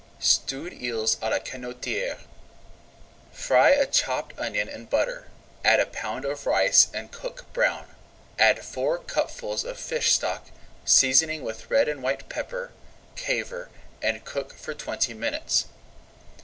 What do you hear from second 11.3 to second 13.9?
with red and white pepper, caver,